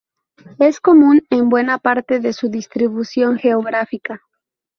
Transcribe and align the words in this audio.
Es 0.57 0.79
común 0.79 1.21
en 1.29 1.49
buena 1.49 1.77
parte 1.77 2.19
de 2.19 2.33
su 2.33 2.49
distribución 2.49 3.37
geográfica. 3.37 4.19